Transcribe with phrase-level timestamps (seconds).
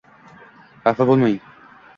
[0.87, 1.39] Xafa bo‘lmang: